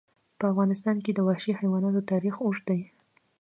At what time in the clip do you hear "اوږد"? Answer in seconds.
2.41-2.63